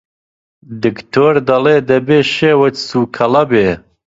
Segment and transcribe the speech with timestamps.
[0.83, 3.69] دکتۆر دەڵێ دەبێ شێوت سووکەڵە بێ!